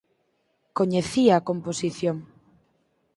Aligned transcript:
Coñecía 0.77 1.33
a 1.37 1.45
composición. 1.49 2.17